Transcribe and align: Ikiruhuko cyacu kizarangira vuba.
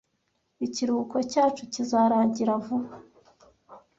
Ikiruhuko 0.65 1.17
cyacu 1.31 1.63
kizarangira 1.73 2.53
vuba. 2.65 2.91